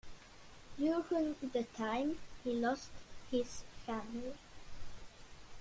During 0.79 1.35
the 1.53 1.61
time, 1.77 2.17
he 2.43 2.53
lost 2.53 2.89
his 3.29 3.61
family. 3.85 4.33